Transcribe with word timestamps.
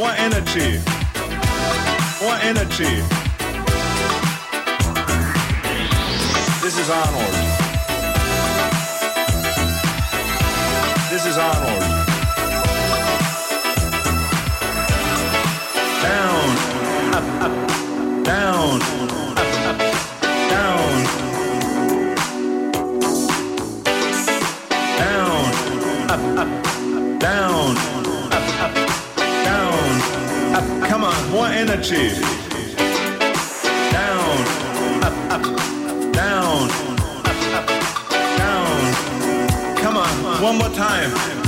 more 0.00 0.14
energy, 0.16 0.80
more 2.22 2.38
energy. 2.40 3.02
This 6.62 6.78
is 6.78 6.88
Arnold. 6.88 7.34
This 11.10 11.26
is 11.26 11.36
Arnold. 11.36 11.82
Down, 16.00 16.48
up, 17.18 17.26
up, 17.44 17.54
down, 18.24 18.80
up, 19.36 19.50
up, 19.68 19.78
down. 20.48 20.92
Down, 24.96 25.44
up, 26.08 26.38
up, 26.38 27.20
down. 27.20 27.99
more 31.30 31.46
energy. 31.46 32.10
Down, 33.92 34.38
up, 35.02 35.14
up, 35.30 35.42
down, 36.12 36.70
up, 37.24 37.40
up, 37.54 37.68
down. 38.38 39.76
Come 39.76 39.96
on, 39.96 40.42
one 40.42 40.58
more 40.58 40.70
time. 40.70 41.39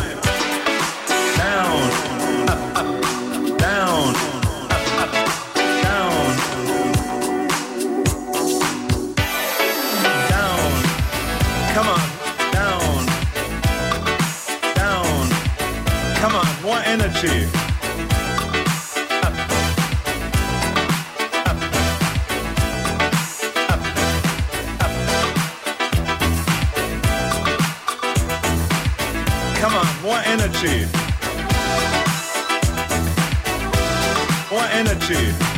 energy. 30.64 30.86
More 34.50 34.68
energy. 34.70 35.51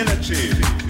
energy. 0.00 0.89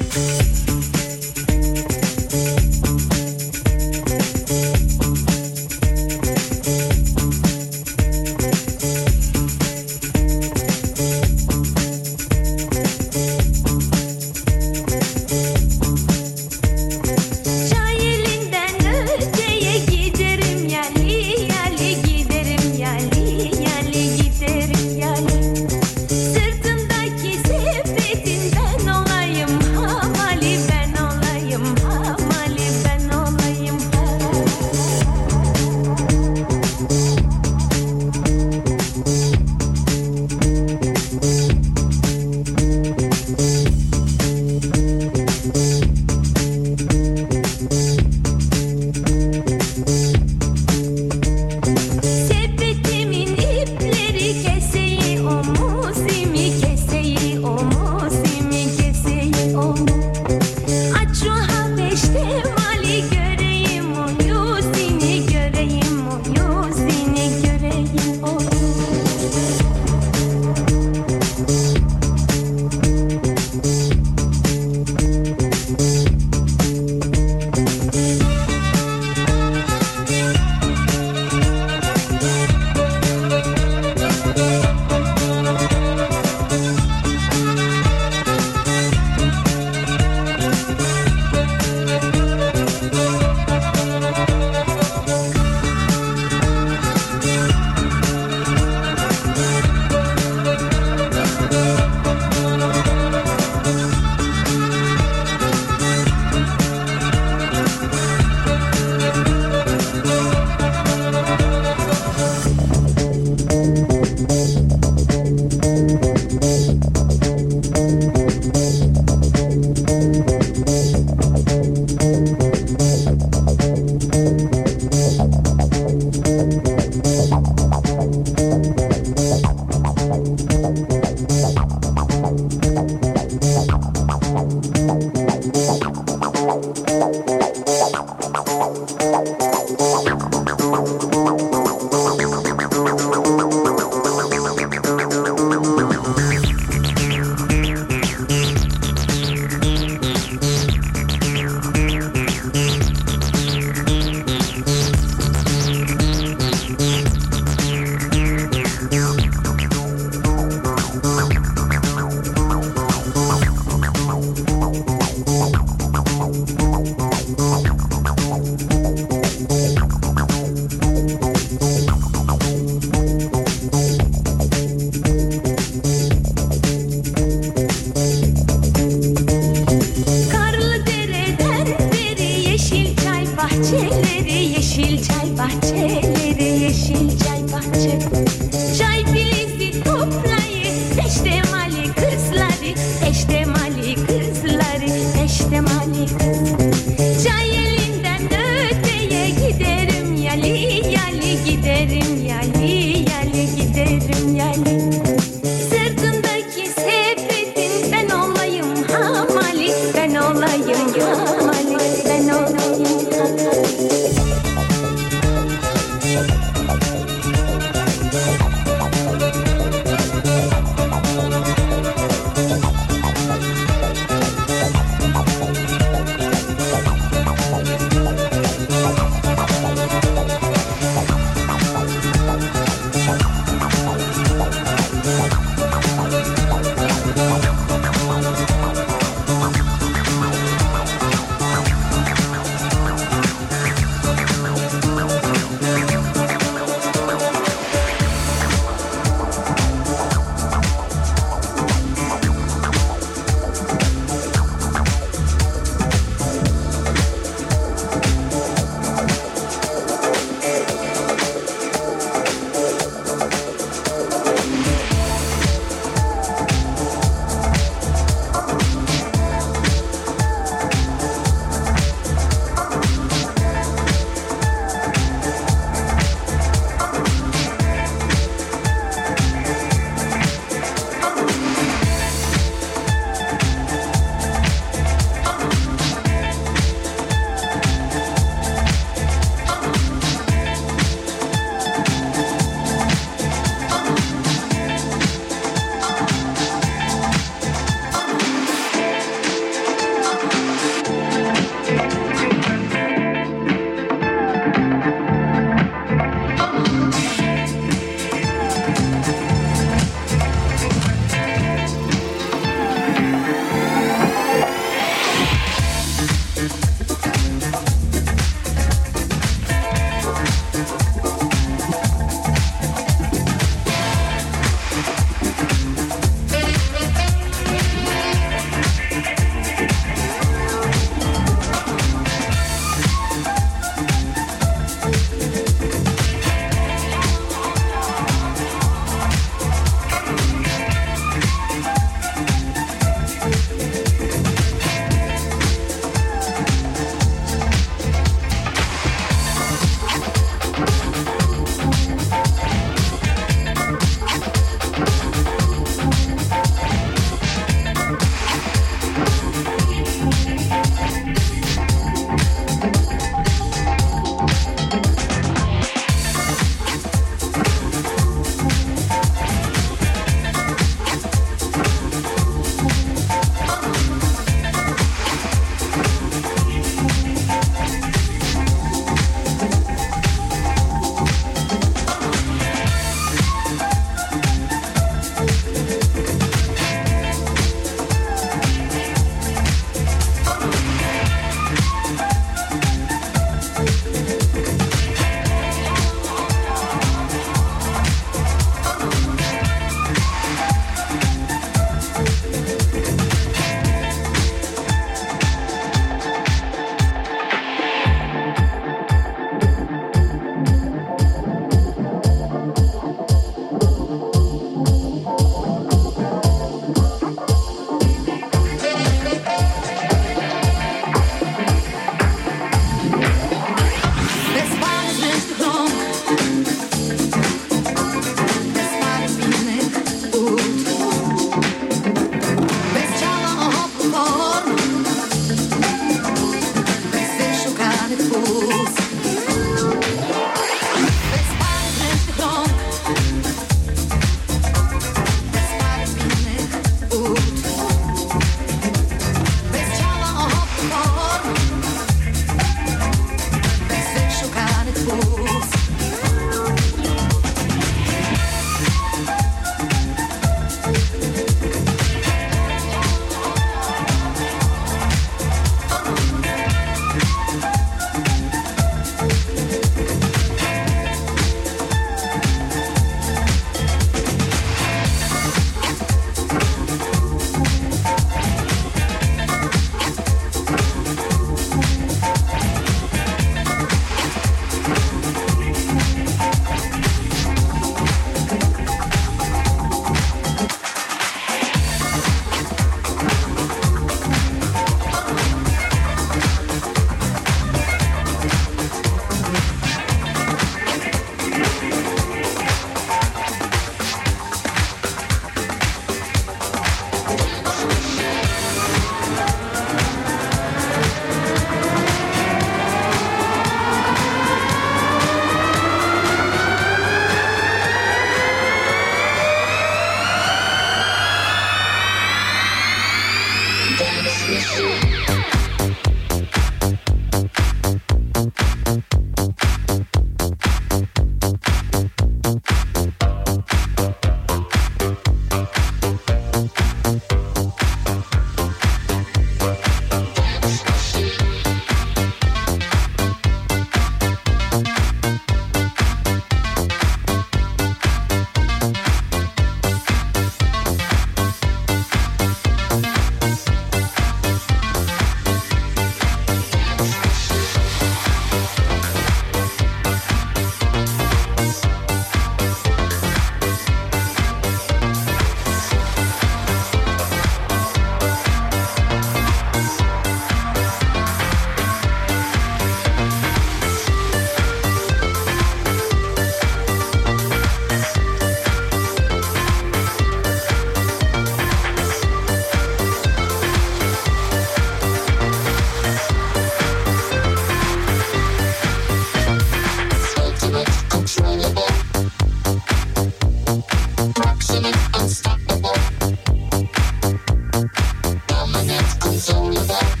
So. 599.21 599.51
about 599.51 600.00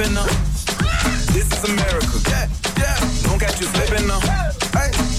whipping 0.00 0.16
up. 0.16 0.26
This 1.34 1.46
is 1.52 1.64
America. 1.64 2.18
Don't 3.22 3.38
catch 3.38 3.60
you 3.60 3.66
slipping 3.66 4.06
now. 4.06 4.20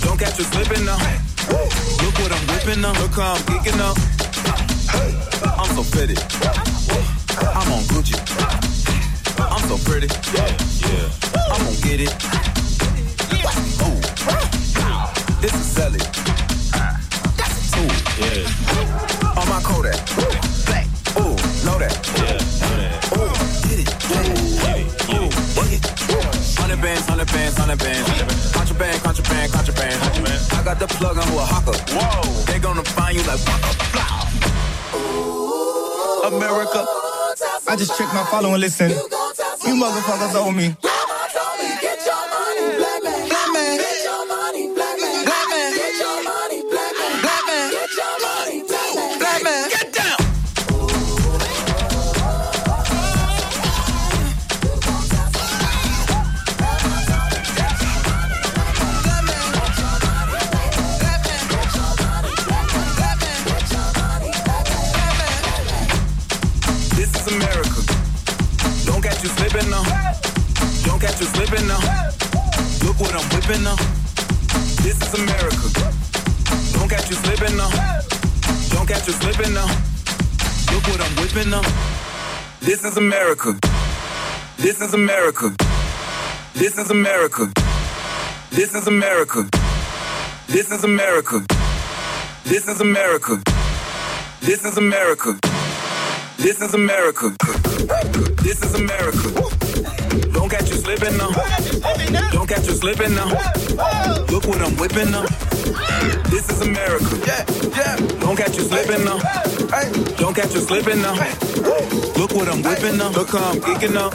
Don't 0.01 0.17
catch 0.17 0.39
you 0.39 0.45
slipping 0.45 0.85
now. 0.85 0.97
Look 2.01 2.17
what 2.17 2.31
I'm 2.31 2.47
whipping 2.47 2.83
up. 2.83 2.97
Look 2.99 3.11
how 3.11 3.33
I'm 3.33 3.41
geeking 3.45 3.79
up. 3.79 3.97
I'm 5.59 5.69
so 5.75 5.83
fitted. 5.83 6.19
I'm 7.53 7.71
on 7.71 7.83
Gucci. 7.91 8.17
I'm 9.39 9.69
so 9.69 9.77
pretty. 9.87 10.07
Yeah, 10.33 10.49
yeah. 10.89 11.09
I'm 11.53 11.63
gonna 11.63 11.81
get 11.81 11.99
it. 12.01 12.13
Ooh. 13.85 13.90
Got 30.73 30.87
the 30.87 30.95
plug 30.95 31.17
on 31.17 31.27
who 31.27 31.37
a 31.37 31.41
hawker. 31.41 31.77
Whoa. 31.91 32.43
They 32.45 32.59
gonna 32.59 32.83
find 32.83 33.17
you 33.17 33.23
like 33.23 33.39
waka, 33.45 33.75
blah. 33.91 34.27
America. 36.27 36.85
I 37.67 37.75
just 37.75 37.97
checked 37.97 38.13
my 38.13 38.23
follow 38.31 38.51
and 38.53 38.61
listen. 38.61 38.89
You 38.91 39.75
motherfuckers 39.75 40.35
owe 40.35 40.51
me. 40.51 40.75
What 73.51 73.63
now. 73.63 73.75
This 74.83 74.95
is 75.01 75.13
America. 75.13 75.67
Don't 76.73 76.89
catch 76.89 77.09
you 77.09 77.15
slipping 77.15 77.57
now. 77.57 77.69
Don't 78.69 78.87
catch 78.87 79.07
you 79.07 79.13
slipping 79.13 79.53
now. 79.53 79.67
Look 80.71 80.87
what 80.87 81.01
I'm 81.01 81.15
whipping 81.17 81.49
now. 81.49 81.61
This 82.61 82.85
is 82.85 82.97
America. 82.97 83.57
This 84.57 84.79
is 84.81 84.93
America. 84.93 85.53
This 86.53 86.77
is 86.77 86.91
America. 86.91 87.51
This 88.51 88.73
is 88.75 88.87
America. 88.87 89.49
This 90.47 90.71
is 90.71 90.83
America. 90.83 91.45
This 92.45 92.67
is 92.67 92.79
America. 92.81 93.35
This 94.41 94.65
is 94.65 94.77
America. 94.77 95.37
This 96.37 96.61
is 96.61 96.73
America. 96.73 97.35
This 98.43 98.61
is 98.63 98.73
America. 98.75 99.60
Don't 100.33 100.49
catch 100.49 100.69
you 100.69 100.75
slipping 100.75 101.17
now. 101.17 101.31
Don't 102.31 102.47
catch 102.47 102.67
you 102.67 102.73
slipping 102.73 103.15
now. 103.15 103.29
Look 104.29 104.45
what 104.45 104.61
I'm 104.61 104.75
whipping 104.77 105.11
now. 105.11 105.25
This 106.29 106.49
is 106.49 106.61
America. 106.61 107.05
Yeah, 107.25 107.45
yeah. 107.75 107.95
Don't 108.19 108.35
catch 108.35 108.57
you 108.57 108.63
slipping 108.63 109.05
now. 109.05 109.19
Don't 110.17 110.35
catch 110.35 110.53
you 110.53 110.61
slipping 110.61 111.01
now. 111.01 111.13
Look 112.17 112.33
what 112.33 112.47
I'm 112.49 112.61
whipping 112.61 112.97
now. 112.97 113.09
Look 113.11 113.29
how 113.29 113.51
I'm 113.51 113.61
geeking 113.61 113.95
up. 113.95 114.13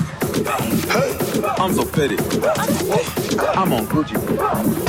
I'm 1.58 1.72
so 1.72 1.84
fitted. 1.84 2.20
I'm 3.56 3.72
on 3.72 3.86
Gucci. 3.86 4.85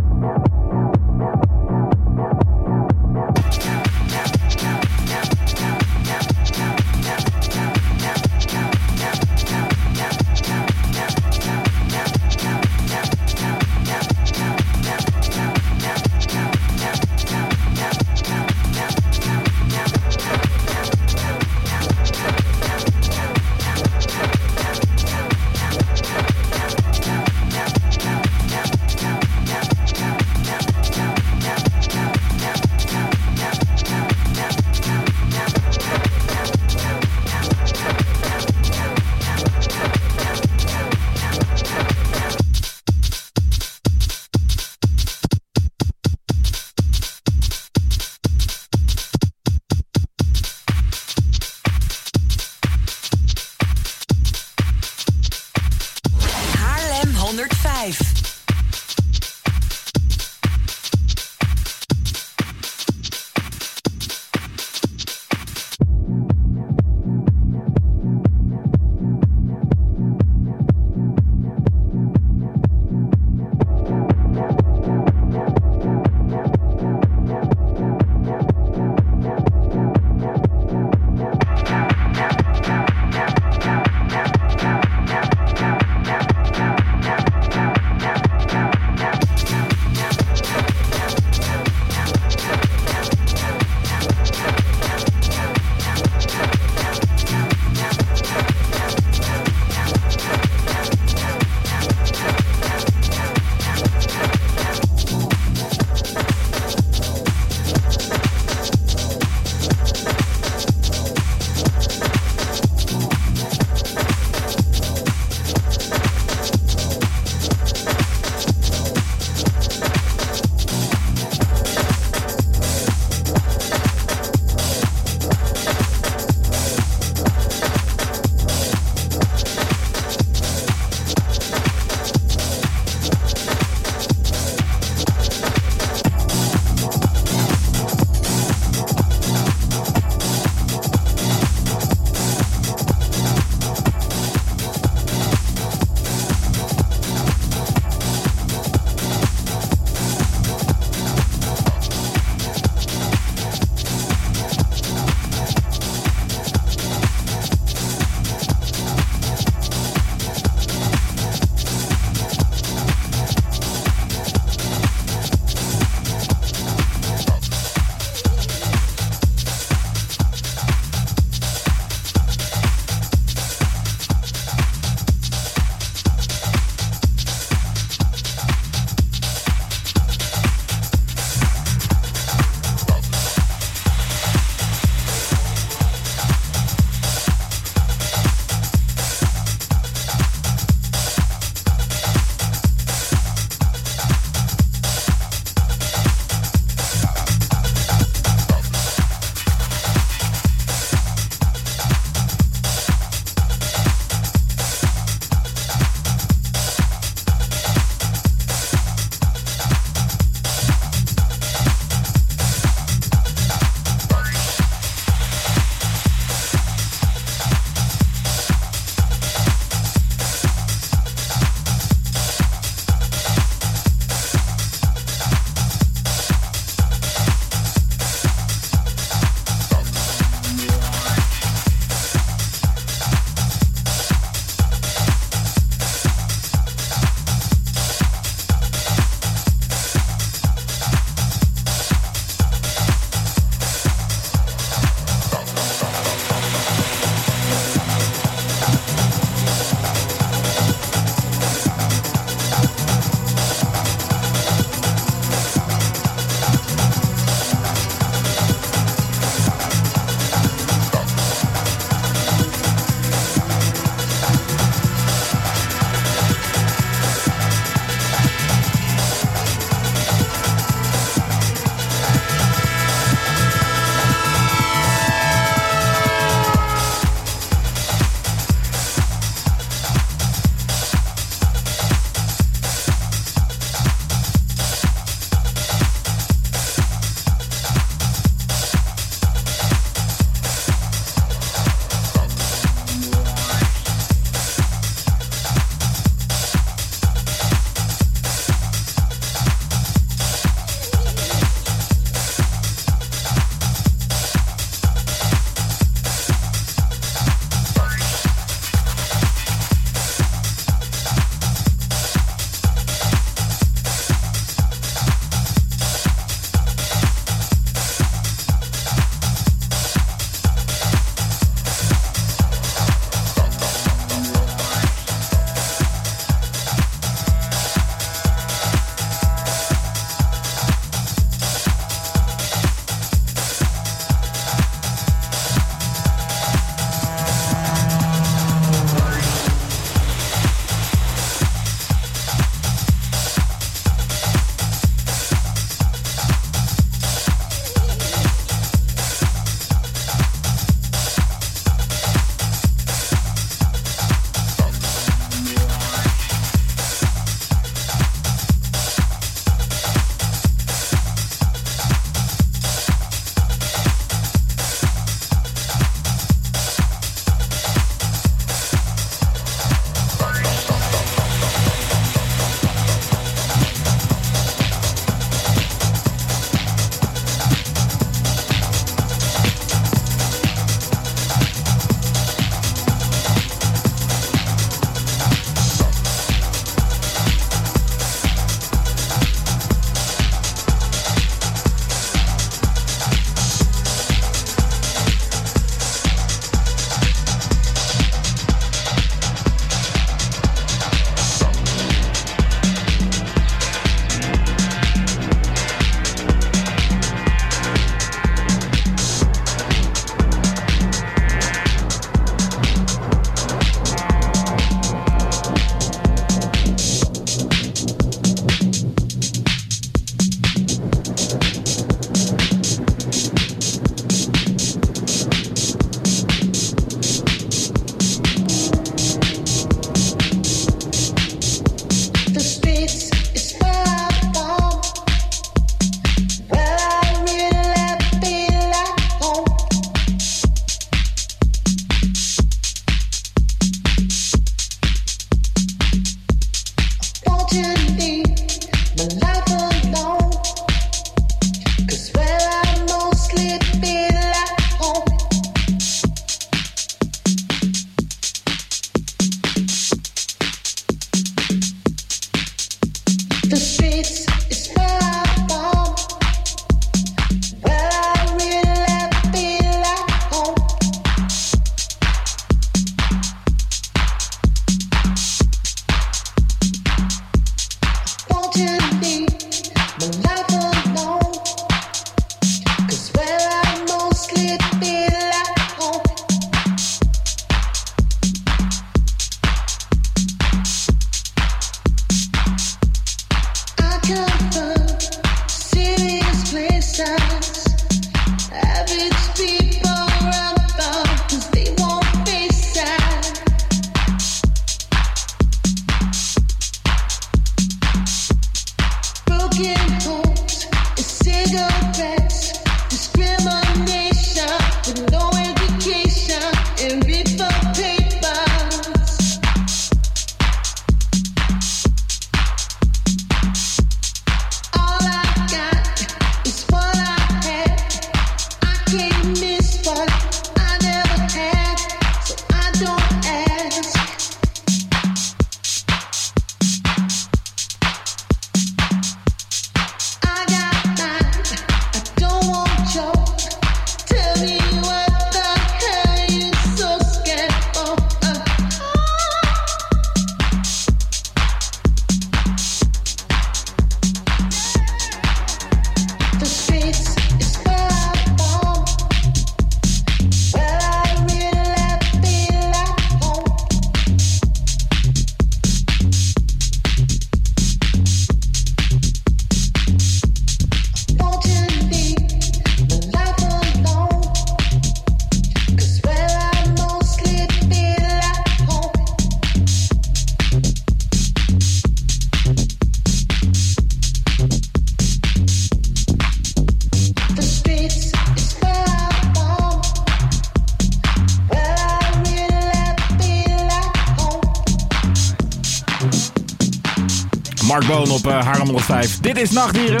Op 598.24 598.30
uh, 598.30 598.44
Haarlem 598.44 598.66
105. 598.66 599.20
Dit 599.20 599.38
is 599.40 599.50
Nachtdieren. 599.50 600.00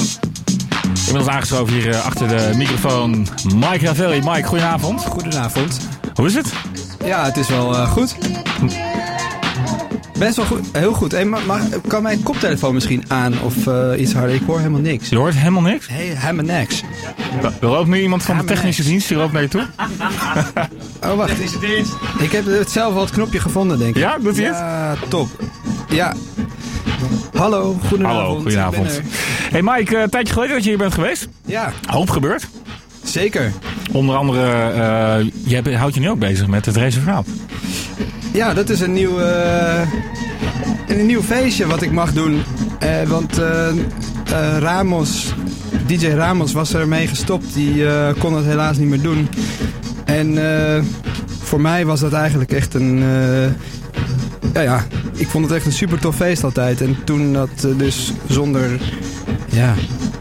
Inmiddels 1.06 1.28
aangeschoven 1.28 1.74
hier 1.74 1.88
uh, 1.88 2.04
achter 2.04 2.28
de 2.28 2.50
microfoon 2.56 3.26
Mike 3.54 3.86
Ravelli. 3.86 4.20
Mike, 4.24 4.42
goedenavond. 4.42 5.04
Goedenavond. 5.04 5.78
Hoe 6.14 6.26
is 6.26 6.34
het? 6.34 6.52
Ja, 7.04 7.24
het 7.24 7.36
is 7.36 7.48
wel 7.48 7.72
uh, 7.72 7.90
goed. 7.90 8.16
Best 10.18 10.36
wel 10.36 10.44
goed. 10.44 10.66
Heel 10.72 10.92
goed. 10.92 11.12
Hey, 11.12 11.24
maar, 11.24 11.42
maar, 11.46 11.62
kan 11.86 12.02
mijn 12.02 12.22
koptelefoon 12.22 12.74
misschien 12.74 13.04
aan 13.08 13.40
of 13.40 13.54
iets 13.96 14.12
harder? 14.12 14.34
Ik 14.34 14.42
hoor 14.46 14.58
helemaal 14.58 14.80
niks. 14.80 15.08
Je 15.08 15.16
hoort 15.16 15.34
helemaal 15.34 15.62
niks? 15.62 15.88
Hey, 15.88 16.04
helemaal 16.16 16.44
niks. 16.44 16.82
Er 17.60 17.68
loopt 17.68 17.88
nu 17.88 18.00
iemand 18.00 18.22
van 18.22 18.38
de 18.38 18.44
technische 18.44 18.82
dienst, 18.82 19.08
die 19.08 19.16
loopt 19.16 19.32
naar 19.32 19.42
je 19.42 19.48
toe. 19.48 19.66
oh, 21.04 21.14
wacht. 21.14 21.40
Ik 22.18 22.32
heb 22.32 22.46
het 22.46 22.70
zelf 22.70 22.94
al 22.94 23.00
het 23.00 23.10
knopje 23.10 23.40
gevonden, 23.40 23.78
denk 23.78 23.96
ik. 23.96 24.02
Ja, 24.02 24.18
doet 24.18 24.36
hij 24.36 24.46
het? 24.46 24.56
Ja, 24.56 24.96
top. 25.08 25.28
Ja. 25.88 26.14
Hallo, 27.42 27.76
goedenavond. 27.88 28.20
Hallo, 28.20 28.40
goedenavond. 28.40 29.00
Hey 29.50 29.62
Mike, 29.62 29.98
een 29.98 30.10
tijdje 30.10 30.32
geleden 30.32 30.54
dat 30.54 30.64
je 30.64 30.68
hier 30.68 30.78
bent 30.78 30.94
geweest. 30.94 31.28
Ja. 31.44 31.72
Hoop 31.86 32.10
gebeurd. 32.10 32.48
Zeker. 33.02 33.52
Onder 33.92 34.16
andere, 34.16 34.72
uh, 35.24 35.30
je 35.44 35.76
houdt 35.76 35.94
je 35.94 36.00
nu 36.00 36.10
ook 36.10 36.18
bezig 36.18 36.46
met 36.46 36.66
het 36.66 36.76
reservaat. 36.76 37.26
Ja, 38.32 38.54
dat 38.54 38.68
is 38.68 38.80
een 38.80 38.92
nieuw, 38.92 39.20
uh, 39.20 39.80
een 40.88 41.06
nieuw 41.06 41.22
feestje 41.22 41.66
wat 41.66 41.82
ik 41.82 41.92
mag 41.92 42.12
doen. 42.12 42.42
Uh, 42.82 43.02
want 43.02 43.40
Ramos, 44.58 45.34
DJ 45.86 46.06
Ramos 46.06 46.52
was 46.52 46.74
ermee 46.74 47.06
gestopt. 47.06 47.54
Die 47.54 47.84
kon 48.18 48.34
het 48.34 48.44
helaas 48.44 48.76
niet 48.76 48.88
meer 48.88 49.02
doen. 49.02 49.28
En 50.04 50.38
voor 51.42 51.60
mij 51.60 51.86
was 51.86 52.00
dat 52.00 52.12
eigenlijk 52.12 52.52
echt 52.52 52.74
een 52.74 52.98
ja, 54.52 54.60
ja, 54.60 54.86
ik 55.14 55.28
vond 55.28 55.44
het 55.44 55.54
echt 55.54 55.66
een 55.66 55.72
super 55.72 55.98
tof 55.98 56.16
feest 56.16 56.44
altijd. 56.44 56.80
En 56.80 56.96
toen 57.04 57.32
dat 57.32 57.68
dus 57.76 58.12
zonder 58.28 58.80
ja, 59.50 59.74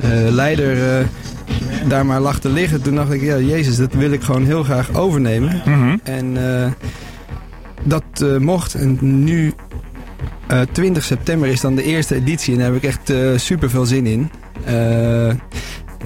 uh, 0.04 0.30
leider 0.30 1.00
uh, 1.00 1.08
daar 1.88 2.06
maar 2.06 2.20
lag 2.20 2.40
te 2.40 2.50
liggen, 2.50 2.82
toen 2.82 2.96
dacht 2.96 3.12
ik, 3.12 3.22
ja, 3.22 3.38
jezus, 3.38 3.78
dat 3.78 3.94
wil 3.94 4.12
ik 4.12 4.22
gewoon 4.22 4.46
heel 4.46 4.64
graag 4.64 4.94
overnemen. 4.96 5.62
Mm 5.66 5.74
-hmm. 5.74 6.00
En 6.04 6.36
uh, 6.36 6.72
dat 7.84 8.40
mocht. 8.40 8.74
En 8.74 8.98
nu, 9.24 9.54
20 10.72 11.04
september, 11.04 11.50
is 11.50 11.62
dan 11.62 11.76
de 11.76 11.84
eerste 11.84 12.16
editie. 12.16 12.54
En 12.54 12.60
daar 12.60 12.74
heb 12.74 12.84
ik 12.84 12.90
echt 12.90 13.14
super 13.42 13.70
veel 13.70 13.86
zin 13.86 14.06
in. 14.06 14.32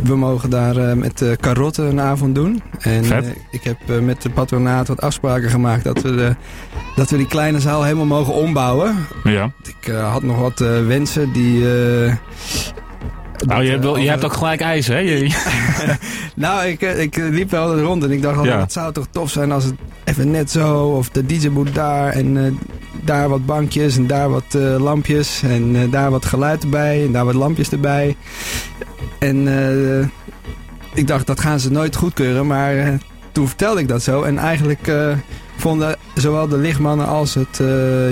We 0.04 0.16
mogen 0.16 0.50
daar 0.50 0.78
uh, 0.78 0.94
met 0.94 1.22
uh, 1.22 1.32
Carotte 1.32 1.84
een 1.84 2.00
avond 2.00 2.36
doen. 2.36 2.62
En 2.80 3.04
uh, 3.04 3.18
ik 3.52 3.64
heb 3.64 4.02
met 4.02 4.22
de 4.22 4.30
patronaat 4.30 4.88
wat 4.88 5.02
afspraken 5.02 5.50
gemaakt 5.50 5.84
dat 5.84 6.02
we, 6.02 6.16
de, 6.16 6.36
dat 6.96 7.10
we 7.10 7.18
die 7.18 7.28
kleine 7.28 7.60
zaal 7.60 7.84
helemaal 7.84 8.06
mogen 8.06 8.34
ombouwen. 8.34 8.96
Ja. 9.24 9.52
Ik 9.64 9.94
had 9.94 10.24
nog 10.24 10.40
wat 10.40 10.60
wensen 10.88 11.32
die... 11.34 11.64
nou, 13.46 13.64
je 13.64 13.70
hebt, 13.70 13.84
wel, 13.84 13.98
je 13.98 14.10
hebt 14.10 14.26
ook 14.26 14.34
gelijk 14.34 14.62
ijs, 14.62 14.88
hè? 14.88 15.02
nou, 16.36 16.68
ik, 16.68 16.82
ik 16.82 17.16
liep 17.16 17.52
wel 17.52 17.80
rond 17.80 18.04
en 18.04 18.12
ik 18.12 18.22
dacht, 18.22 18.38
al, 18.38 18.46
ja. 18.46 18.60
het 18.60 18.72
zou 18.72 18.94
toch 18.94 19.08
tof 19.12 19.30
zijn 19.30 19.52
als 19.52 19.64
het 19.64 19.76
even 20.04 20.32
net 20.32 20.52
zo... 20.52 20.86
of 20.86 21.10
de 21.10 21.26
DJ 21.26 21.48
moet 21.48 21.76
daar 21.76 22.12
en 22.12 22.60
daar 23.04 23.30
wat 23.30 23.46
bankjes 23.46 23.98
en 23.98 24.08
daar 24.08 24.30
wat 24.30 24.54
lampjes... 24.78 25.42
en 25.44 25.90
daar 25.90 26.12
wat 26.12 26.26
geluid 26.26 26.64
erbij 26.64 27.04
en 27.06 27.12
daar 27.12 27.26
wat 27.26 27.34
lampjes 27.34 27.70
erbij... 27.70 28.16
En 29.20 29.48
uh, 29.48 30.08
ik 30.94 31.08
dacht, 31.08 31.28
dat 31.28 31.40
gaan 31.40 31.60
ze 31.60 31.72
nooit 31.72 31.96
goedkeuren. 31.96 32.48
Maar 32.48 32.76
uh, 32.76 32.94
toen 33.32 33.48
vertelde 33.48 33.80
ik 33.80 33.88
dat 33.88 34.04
zo. 34.04 34.22
En 34.22 34.38
eigenlijk 34.38 34.88
uh, 34.88 35.12
vonden 35.58 35.96
zowel 36.14 36.48
de 36.48 36.58
lichtmannen 36.58 37.08
als 37.08 37.34
het, 37.34 37.58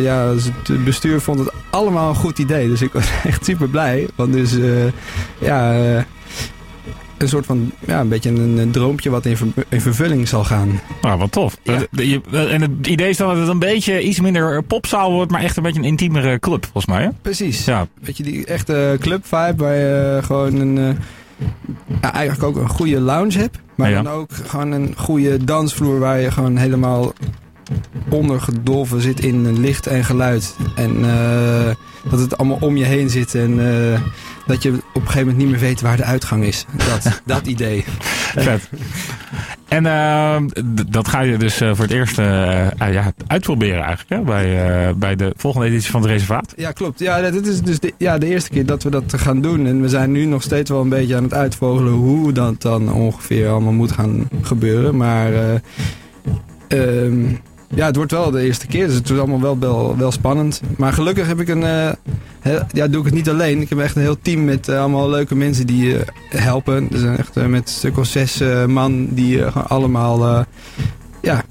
ja, 0.01 0.27
het 0.27 0.83
bestuur 0.83 1.21
vond 1.21 1.39
het 1.39 1.51
allemaal 1.69 2.09
een 2.09 2.15
goed 2.15 2.39
idee. 2.39 2.67
Dus 2.67 2.81
ik 2.81 2.93
was 2.93 3.09
echt 3.23 3.45
super 3.45 3.69
blij. 3.69 4.07
Want 4.15 4.33
dus, 4.33 4.57
ja, 5.39 5.75
een 7.23 7.29
soort 7.29 7.45
van, 7.45 7.71
ja, 7.79 7.99
een 7.99 8.07
beetje 8.07 8.29
een, 8.29 8.57
een 8.57 8.71
droompje 8.71 9.09
wat 9.09 9.25
in, 9.25 9.37
ver, 9.37 9.47
in, 9.69 9.81
vervulling 9.81 10.27
zal 10.27 10.43
gaan. 10.43 10.79
Nou, 11.01 11.19
wat 11.19 11.31
tof. 11.31 11.57
Ja. 11.63 11.85
En 12.31 12.61
het 12.61 12.87
idee 12.87 13.09
is 13.09 13.17
dan 13.17 13.27
dat 13.27 13.37
het 13.37 13.47
een 13.47 13.59
beetje 13.59 14.01
iets 14.01 14.19
minder 14.19 14.63
popzaal 14.63 15.11
wordt, 15.11 15.31
maar 15.31 15.41
echt 15.41 15.57
een 15.57 15.63
beetje 15.63 15.79
een 15.79 15.85
intiemere 15.85 16.39
club, 16.39 16.63
volgens 16.63 16.85
mij. 16.85 17.03
Hè? 17.03 17.09
Precies. 17.21 17.65
Ja. 17.65 17.87
Weet 18.01 18.17
je, 18.17 18.23
die 18.23 18.45
echte 18.45 18.97
club 18.99 19.25
vibe 19.25 19.55
waar 19.57 19.75
je 19.75 20.19
gewoon 20.23 20.55
een, 20.55 20.97
ja, 22.01 22.13
eigenlijk 22.13 22.43
ook 22.43 22.63
een 22.63 22.69
goede 22.69 22.99
lounge 22.99 23.37
hebt. 23.37 23.59
Maar 23.75 23.89
ja, 23.89 23.97
ja. 23.97 24.03
dan 24.03 24.13
ook 24.13 24.29
gewoon 24.33 24.71
een 24.71 24.93
goede 24.97 25.43
dansvloer 25.43 25.99
waar 25.99 26.19
je 26.19 26.31
gewoon 26.31 26.57
helemaal 26.57 27.13
ondergedolven 28.09 29.01
zit 29.01 29.19
in 29.19 29.59
licht 29.59 29.87
en 29.87 30.03
geluid. 30.03 30.55
En 30.75 30.99
uh, 30.99 31.71
dat 32.09 32.19
het 32.19 32.37
allemaal 32.37 32.57
om 32.59 32.77
je 32.77 32.85
heen 32.85 33.09
zit 33.09 33.35
en 33.35 33.59
uh, 33.59 33.99
dat 34.45 34.63
je 34.63 34.77
op 34.93 35.01
een 35.01 35.07
gegeven 35.07 35.27
moment 35.27 35.37
niet 35.37 35.49
meer 35.49 35.59
weet 35.59 35.81
waar 35.81 35.97
de 35.97 36.03
uitgang 36.03 36.43
is. 36.43 36.65
Dat, 36.77 37.21
dat 37.35 37.47
idee. 37.47 37.83
Vet. 38.35 38.69
En 39.67 39.85
uh, 39.85 40.37
dat 40.89 41.07
ga 41.07 41.21
je 41.21 41.37
dus 41.37 41.57
voor 41.57 41.77
het 41.77 41.91
eerst 41.91 42.15
ja, 42.15 43.13
uitproberen 43.27 43.81
eigenlijk 43.83 44.09
hè? 44.09 44.21
Bij, 44.21 44.95
bij 44.95 45.15
de 45.15 45.33
volgende 45.37 45.67
editie 45.67 45.91
van 45.91 46.01
het 46.01 46.09
reservaat. 46.09 46.53
Ja, 46.55 46.71
klopt. 46.71 46.99
Ja, 46.99 47.31
dit 47.31 47.47
is 47.47 47.61
dus 47.61 47.79
de, 47.79 47.93
ja, 47.97 48.17
de 48.17 48.25
eerste 48.25 48.49
keer 48.49 48.65
dat 48.65 48.83
we 48.83 48.89
dat 48.89 49.13
gaan 49.13 49.41
doen. 49.41 49.67
En 49.67 49.81
we 49.81 49.89
zijn 49.89 50.11
nu 50.11 50.25
nog 50.25 50.41
steeds 50.41 50.69
wel 50.69 50.81
een 50.81 50.89
beetje 50.89 51.15
aan 51.15 51.23
het 51.23 51.33
uitvogelen 51.33 51.93
hoe 51.93 52.31
dat 52.31 52.61
dan 52.61 52.93
ongeveer 52.93 53.49
allemaal 53.49 53.73
moet 53.73 53.91
gaan 53.91 54.29
gebeuren. 54.41 54.97
Maar... 54.97 55.61
Um, 56.67 57.39
ja, 57.75 57.85
het 57.85 57.95
wordt 57.95 58.11
wel 58.11 58.31
de 58.31 58.41
eerste 58.41 58.67
keer, 58.67 58.85
dus 58.85 58.95
het 58.95 59.07
wordt 59.07 59.23
allemaal 59.23 59.59
wel, 59.59 59.97
wel, 59.97 60.11
spannend. 60.11 60.61
Maar 60.77 60.93
gelukkig 60.93 61.27
heb 61.27 61.39
ik 61.39 61.47
een, 61.47 61.95
heel, 62.39 62.59
ja, 62.71 62.87
doe 62.87 62.99
ik 62.99 63.05
het 63.05 63.13
niet 63.13 63.29
alleen. 63.29 63.61
Ik 63.61 63.69
heb 63.69 63.79
echt 63.79 63.95
een 63.95 64.01
heel 64.01 64.21
team 64.21 64.45
met 64.45 64.67
uh, 64.67 64.79
allemaal 64.79 65.09
leuke 65.09 65.35
mensen 65.35 65.67
die 65.67 65.93
uh, 65.93 65.99
helpen. 66.29 66.87
Er 66.91 66.97
zijn 66.97 67.17
echt 67.17 67.35
met 67.35 67.67
een 67.67 67.73
stuk 67.73 67.97
of 67.97 68.05
zes 68.05 68.41
man 68.67 69.07
die 69.09 69.45
allemaal 69.45 70.45
ja, 71.21 71.43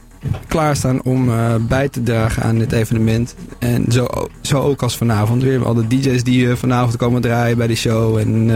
klaarstaan 0.48 1.02
om 1.02 1.30
bij 1.68 1.88
te 1.88 2.02
dragen 2.02 2.42
aan 2.42 2.58
dit 2.58 2.72
evenement. 2.72 3.34
En 3.58 3.84
zo, 3.88 4.06
zo 4.40 4.60
ook 4.60 4.82
als 4.82 4.96
vanavond. 4.96 5.42
Weer 5.42 5.64
al 5.64 5.74
de 5.74 5.86
DJ's 5.86 6.22
die 6.22 6.56
vanavond 6.56 6.96
komen 6.96 7.20
draaien 7.20 7.56
bij 7.56 7.66
de 7.66 7.74
show. 7.74 8.16
En 8.16 8.50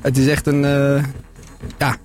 het 0.00 0.18
is 0.18 0.26
echt 0.26 0.46
een, 0.46 0.60
ja, 1.78 1.96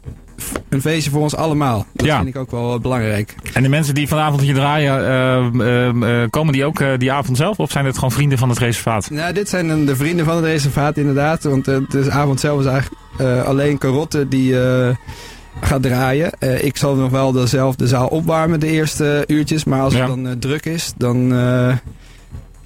een 0.70 0.82
feestje 0.82 1.12
voor 1.12 1.22
ons 1.22 1.36
allemaal. 1.36 1.86
Dat 1.94 2.06
ja. 2.06 2.16
vind 2.18 2.28
ik 2.28 2.36
ook 2.36 2.52
wel 2.52 2.80
belangrijk. 2.80 3.36
En 3.54 3.64
de 3.64 3.70
mensen 3.70 3.94
die 3.94 4.08
vanavond 4.08 4.42
hier 4.42 4.54
draaien, 4.54 5.02
uh, 5.54 6.22
uh, 6.22 6.30
komen 6.30 6.54
die 6.54 6.66
ook 6.66 6.84
die 6.98 7.12
avond 7.12 7.38
zelf? 7.38 7.60
Of 7.60 7.72
zijn 7.72 7.86
het 7.86 7.96
gewoon 7.96 8.12
vrienden 8.12 8.38
van 8.38 8.50
het 8.50 8.58
reservaat? 8.58 9.10
Nou, 9.10 9.34
dit 9.34 9.50
zijn 9.50 9.86
de 9.86 9.96
vrienden 9.96 10.26
van 10.26 10.36
het 10.36 10.46
reservaat 10.46 10.98
inderdaad. 10.98 11.44
Want 11.44 11.66
de 11.66 12.08
avond 12.10 12.40
zelf 12.40 12.60
is 12.60 12.66
eigenlijk 12.66 13.46
alleen 13.46 13.78
Carotte 13.78 14.28
die 14.28 14.56
gaat 15.62 15.82
draaien. 15.82 16.32
ik 16.62 16.78
zal 16.78 16.96
nog 16.96 17.12
wel 17.12 17.32
dezelfde 17.32 17.88
zaal 17.88 18.08
opwarmen 18.08 18.60
de 18.60 18.68
eerste 18.68 19.24
uurtjes. 19.28 19.64
Maar 19.64 19.82
als 19.82 19.94
ja. 19.94 20.00
het 20.00 20.24
dan 20.24 20.40
druk 20.40 20.66
is, 20.66 20.94
dan, 20.98 21.30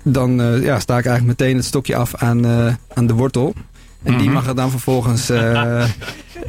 dan 0.03 0.59
ja, 0.61 0.79
sta 0.79 0.97
ik 0.97 1.05
eigenlijk 1.05 1.39
meteen 1.39 1.55
het 1.55 1.65
stokje 1.65 1.95
af 1.95 2.15
aan, 2.15 2.45
aan 2.93 3.07
de 3.07 3.13
wortel. 3.13 3.53
En 4.03 4.11
die 4.11 4.13
mm 4.13 4.19
-hmm. 4.19 4.33
mag 4.33 4.45
het 4.45 4.57
dan 4.57 4.69
vervolgens... 4.69 5.27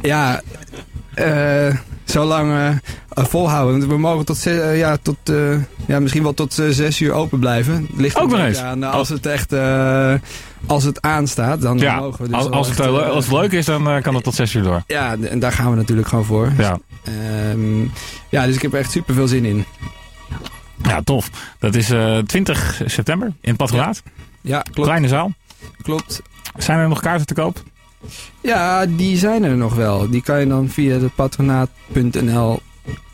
ja, 0.01 0.41
zo 2.05 2.23
lang 2.23 2.51
uh, 2.51 2.69
volhouden. 3.09 3.87
We 3.87 3.97
mogen 3.97 4.25
tot, 4.25 4.45
uh, 4.45 4.77
ja, 4.77 4.97
tot 5.01 5.17
ja, 5.87 5.99
misschien 5.99 6.23
wel 6.23 6.33
tot 6.33 6.53
zes 6.53 6.99
uur 6.99 7.11
open 7.11 7.39
blijven. 7.39 7.87
Ligt 7.95 8.19
ook 8.19 8.29
nog 8.29 8.39
eens. 8.39 8.57
Aan, 8.57 8.83
als 8.83 9.09
het 9.09 9.25
echt 9.25 9.53
als 10.65 10.83
het 10.83 11.01
aanstaat, 11.01 11.61
dan 11.61 11.77
ja, 11.77 11.99
mogen 11.99 12.21
we 12.21 12.27
dus 12.27 12.37
als, 12.37 12.49
als, 12.49 12.69
echt, 12.69 12.77
het, 12.77 12.87
als 12.87 13.25
het 13.25 13.33
leuk 13.33 13.51
is, 13.51 13.65
dan 13.65 14.01
kan 14.01 14.15
het 14.15 14.23
tot 14.23 14.35
zes 14.35 14.53
uur 14.53 14.63
door. 14.63 14.83
Ja, 14.87 15.15
en 15.21 15.39
daar 15.39 15.51
gaan 15.51 15.69
we 15.69 15.75
natuurlijk 15.75 16.07
gewoon 16.07 16.25
voor. 16.25 16.51
Ja, 16.57 16.79
um, 17.51 17.91
ja 18.29 18.45
dus 18.45 18.55
ik 18.55 18.61
heb 18.61 18.73
er 18.73 18.79
echt 18.79 18.91
super 18.91 19.13
veel 19.13 19.27
zin 19.27 19.45
in. 19.45 19.65
Ja, 20.83 21.01
tof. 21.01 21.29
Dat 21.59 21.75
is 21.75 21.91
20 22.25 22.81
september 22.85 23.27
in 23.27 23.49
het 23.49 23.57
patronaat. 23.57 24.03
Ja, 24.41 24.59
klopt. 24.61 24.89
Kleine 24.89 25.07
zaal. 25.07 25.31
Klopt. 25.81 26.21
Zijn 26.57 26.79
er 26.79 26.87
nog 26.87 27.01
kaarten 27.01 27.25
te 27.25 27.33
koop? 27.33 27.63
Ja, 28.41 28.85
die 28.85 29.17
zijn 29.17 29.43
er 29.43 29.57
nog 29.57 29.75
wel. 29.75 30.09
Die 30.09 30.21
kan 30.21 30.39
je 30.39 30.47
dan 30.47 30.69
via 30.69 30.97
de 30.97 31.09
patronaat.nl 31.15 32.61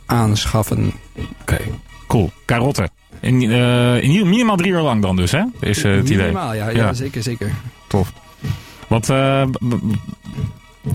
aanschaffen. 0.06 0.94
Oké, 1.16 1.28
okay, 1.42 1.72
cool. 2.08 2.32
Karotten. 2.46 2.90
In, 3.20 3.42
uh, 3.42 4.04
in, 4.04 4.30
minimaal 4.30 4.56
drie 4.56 4.72
uur 4.72 4.82
lang 4.82 5.02
dan 5.02 5.16
dus, 5.16 5.32
hè? 5.32 5.44
Is 5.60 5.86
uh, 5.86 5.96
het 5.96 6.06
idee. 6.06 6.18
Minimaal, 6.18 6.54
ja, 6.54 6.70
ja, 6.70 6.78
ja. 6.78 6.94
zeker, 6.94 7.24
zeker. 7.24 7.52
Tof. 7.88 8.12
Wat, 8.88 9.10
uh, 9.10 9.44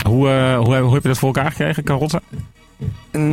hoe, 0.05 0.29
hoe, 0.57 0.77
hoe 0.77 0.95
heb 0.95 1.03
je 1.03 1.09
dat 1.09 1.19
voor 1.19 1.35
elkaar 1.35 1.51
gekregen, 1.51 1.83
karotten? 1.83 2.21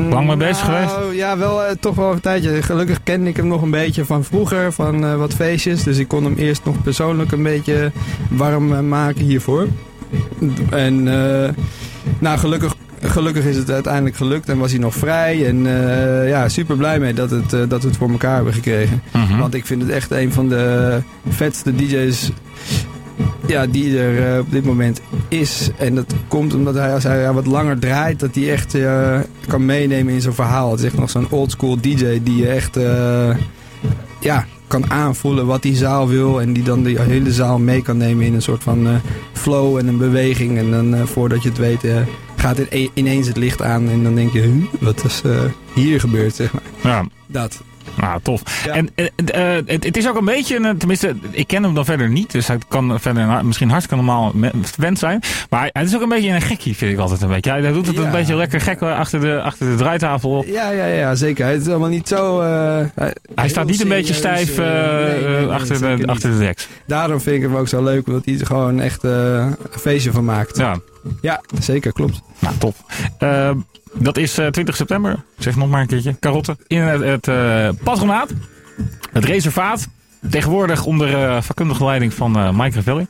Lang 0.10 0.28
mee 0.28 0.38
bezig 0.38 0.68
nou, 0.68 0.88
geweest? 0.88 1.16
Ja, 1.18 1.38
wel 1.38 1.76
toch 1.80 1.96
wel 1.96 2.12
een 2.12 2.20
tijdje. 2.20 2.62
Gelukkig 2.62 3.04
kende 3.04 3.30
ik 3.30 3.36
hem 3.36 3.48
nog 3.48 3.62
een 3.62 3.72
beetje 3.72 4.06
van 4.06 4.24
vroeger, 4.24 4.74
van 4.74 5.18
wat 5.18 5.34
feestjes. 5.34 5.84
Dus 5.84 5.98
ik 5.98 6.08
kon 6.08 6.24
hem 6.24 6.36
eerst 6.36 6.64
nog 6.64 6.82
persoonlijk 6.82 7.32
een 7.32 7.44
beetje 7.44 7.92
warm 8.30 8.88
maken 8.88 9.22
hiervoor. 9.22 9.68
En 10.70 11.08
uh, 11.08 11.50
nou, 12.20 12.38
gelukkig, 12.38 12.76
gelukkig 13.02 13.46
is 13.46 13.58
het 13.58 13.72
uiteindelijk 13.72 14.16
gelukt 14.16 14.50
en 14.50 14.58
was 14.58 14.72
hij 14.72 14.80
nog 14.80 14.96
vrij. 14.96 15.48
En 15.48 15.66
uh, 15.66 16.30
ja, 16.30 16.50
super 16.50 16.78
blij 16.78 17.00
mee 17.00 17.14
dat, 17.14 17.30
het, 17.30 17.54
uh, 17.54 17.62
dat 17.68 17.82
we 17.82 17.88
het 17.88 17.98
voor 17.98 18.12
elkaar 18.12 18.36
hebben 18.36 18.54
gekregen. 18.54 19.02
Mhm. 19.14 19.38
Want 19.38 19.54
ik 19.54 19.66
vind 19.66 19.82
het 19.82 19.92
echt 19.92 20.12
een 20.12 20.34
van 20.34 20.50
de 20.50 21.00
vetste 21.28 21.76
DJ's 21.76 22.32
ja, 23.48 23.66
die 23.66 24.00
er 24.00 24.40
op 24.40 24.52
dit 24.52 24.66
moment 24.66 25.02
is. 25.28 25.70
En 25.78 25.96
dat 25.96 26.14
komt 26.28 26.54
omdat 26.54 26.74
hij, 26.74 26.94
als 26.94 27.04
hij 27.04 27.32
wat 27.32 27.46
langer 27.46 27.80
draait, 27.80 28.20
dat 28.20 28.36
hij 28.36 28.52
echt 28.52 28.78
kan 29.48 29.66
meenemen 29.66 30.14
in 30.14 30.22
zo'n 30.22 30.34
verhaal. 30.34 30.72
Het 30.72 30.80
is 30.80 30.86
echt 30.86 30.98
nog 30.98 31.10
zo'n 31.10 31.30
oldschool 31.30 31.82
DJ 31.82 32.20
die 32.24 32.36
je 32.36 32.48
echt 32.48 32.78
ja, 34.20 34.46
kan 34.80 34.92
aanvoelen 34.92 35.46
wat 35.46 35.62
die 35.62 35.76
zaal 35.76 36.08
wil. 36.08 36.42
En 36.42 36.54
die 36.54 36.64
dan 36.64 36.84
de 36.84 37.02
hele 37.02 37.32
zaal 37.32 37.60
mee 37.60 37.82
kan 37.82 37.98
nemen 37.98 38.26
in 38.26 38.34
een 38.34 38.42
soort 38.42 38.64
van 38.64 39.02
flow 39.34 39.78
en 39.78 39.88
een 39.88 39.98
beweging. 39.98 40.58
En 40.58 40.72
dan 40.72 41.08
voordat 41.08 41.44
je 41.44 41.50
het 41.50 41.58
weet 41.58 41.84
gaat 42.36 42.58
het 42.58 42.90
ineens 42.94 43.28
het 43.28 43.38
licht 43.38 43.62
aan 43.62 43.90
en 43.90 44.04
dan 44.04 44.16
denk 44.16 44.32
je, 44.34 44.68
wat 44.80 45.04
is 45.04 45.22
hier 45.74 46.00
gebeurd, 46.00 46.36
zeg 46.36 46.54
maar. 46.54 46.62
Ja. 46.84 47.08
Dat. 47.28 47.62
Nou, 47.96 48.20
tof. 48.24 48.68
En 48.68 48.90
uh, 48.96 49.06
het, 49.66 49.84
het, 49.84 49.98
is 49.98 50.10
ook 50.10 50.18
een 50.18 50.26
beetje, 50.26 50.76
tenminste, 50.78 51.16
ik 51.32 51.48
ken 51.48 51.64
hem 51.64 51.74
dan 51.74 51.86
verder 51.86 52.10
niet, 52.10 52.32
dus 52.32 52.48
hij 52.48 52.58
kan 52.68 53.00
verder 53.00 53.46
misschien 53.46 53.70
hartstikke 53.70 54.04
normaal 54.04 54.34
verwend 54.62 55.00
zijn. 55.00 55.22
Maar 55.50 55.70
hij, 55.74 55.84
is 55.84 55.96
ook 55.96 56.02
een 56.02 56.10
beetje 56.10 56.30
een 56.30 56.42
gekkie, 56.42 56.76
vind 56.76 56.92
ik 56.92 56.98
altijd 56.98 57.22
een 57.22 57.30
beetje. 57.30 57.52
Hij 57.52 57.72
doet 57.72 57.88
het 57.88 57.98
een 57.98 58.12
beetje 58.12 58.36
lekker 58.36 58.62
gek 58.62 58.82
achter 58.82 59.20
de, 59.20 59.42
achter 59.42 59.70
de 59.70 59.76
draaitafel. 59.76 60.46
Ja, 60.48 60.70
ja, 60.70 60.86
ja, 60.86 61.16
zeker. 61.16 61.46
Hij 61.46 61.56
is 61.56 61.68
allemaal 61.68 61.90
niet 61.90 62.08
zo... 62.08 62.42
Uh, 62.42 62.86
hij 63.36 63.50
staat 63.50 63.66
niet 63.66 63.82
een 63.82 63.88
beetje 63.88 64.14
stijf 64.14 64.58
nee, 64.58 65.46
achter, 65.48 65.80
de, 65.80 66.08
achter 66.08 66.32
de 66.32 66.38
deks. 66.38 66.68
Daarom 66.86 67.22
vind 67.22 67.36
ik 67.36 67.42
hem 67.42 67.56
ook 67.56 67.68
zo 67.68 67.84
leuk, 67.84 68.08
omdat 68.08 68.26
hij 68.26 68.40
er 68.40 68.46
gewoon 68.46 68.80
echt 68.80 69.04
een 69.04 69.56
feestje 69.70 70.12
van 70.12 70.26
maakt. 70.26 70.58
Ja. 70.58 70.80
Ja, 71.22 71.42
zeker, 71.60 71.94
klopt. 71.94 72.22
Nou, 72.40 72.56
top. 72.58 72.76
Uh, 73.20 73.50
dat 73.94 74.18
is 74.18 74.40
uh, 74.40 74.48
20 74.48 74.76
september. 74.76 75.24
Zeg 75.38 75.56
nog 75.56 75.70
maar 75.70 75.82
een 75.82 75.88
keertje. 75.88 76.16
Karotten. 76.20 76.58
In 76.68 76.82
het, 76.82 77.26
het 77.26 77.84
patronaat. 77.84 78.30
Het 79.12 79.26
reservaat. 79.26 79.88
Tegenwoordig 80.30 80.86
onder 80.86 81.10
uh, 81.10 81.42
vakkundige 81.42 81.86
leiding 81.86 82.14
van 82.14 82.56
Mike 82.56 82.76
Ravelli. 82.76 83.08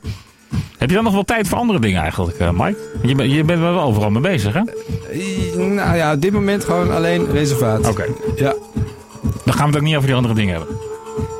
Heb 0.77 0.89
je 0.89 0.95
dan 0.95 1.03
nog 1.03 1.13
wel 1.13 1.23
tijd 1.23 1.47
voor 1.47 1.57
andere 1.57 1.79
dingen 1.79 2.01
eigenlijk, 2.01 2.51
Mike? 2.51 2.77
Je, 3.01 3.15
ben, 3.15 3.29
je 3.29 3.43
bent 3.43 3.59
wel 3.59 3.81
overal 3.81 4.09
mee 4.09 4.21
bezig, 4.21 4.53
hè? 4.53 4.61
nou 5.57 5.95
ja, 5.95 6.13
op 6.13 6.21
dit 6.21 6.31
moment 6.31 6.65
gewoon 6.65 6.91
alleen 6.91 7.31
reservaat. 7.31 7.79
Oké. 7.79 7.89
Okay. 7.89 8.09
Ja. 8.35 8.53
Dan 9.45 9.53
gaan 9.53 9.65
we 9.65 9.71
het 9.71 9.75
ook 9.75 9.81
niet 9.81 9.95
over 9.95 10.07
die 10.07 10.15
andere 10.15 10.33
dingen 10.33 10.55
hebben. 10.55 10.77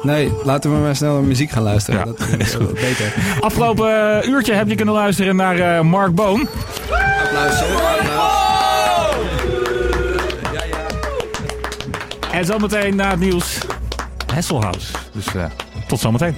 Nee, 0.04 0.32
laten 0.44 0.74
we 0.74 0.78
maar 0.82 0.96
snel 0.96 1.14
naar 1.14 1.24
muziek 1.24 1.52
gaan 1.52 1.64
luisteren. 1.64 2.00
Ja, 2.00 2.06
dat 2.06 2.40
is 2.40 2.56
goed. 2.62 2.74
beter. 2.74 3.14
Afgelopen 3.40 4.30
uurtje 4.30 4.54
heb 4.54 4.70
je 4.70 4.76
kunnen 4.76 4.94
luisteren 4.94 5.36
naar 5.36 5.86
Mark 5.86 6.16
Boon. 6.16 6.48
Applaus. 7.24 7.60
Ja, 7.60 8.43
En 12.34 12.46
zometeen 12.46 12.96
na 12.96 13.10
het 13.10 13.20
nieuws 13.20 13.58
Hesselhouse. 14.34 14.94
Dus 15.12 15.34
uh, 15.36 15.46
tot 15.88 16.00
zometeen. 16.00 16.36